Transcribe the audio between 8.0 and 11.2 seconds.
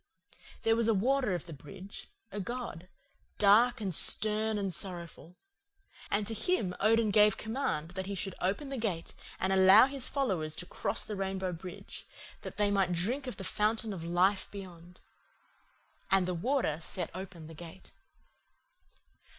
he should open the gate and allow his followers to cross the